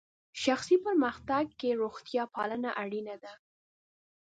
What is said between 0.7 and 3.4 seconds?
پرمختګ کې روغتیا پالنه اړینه ده.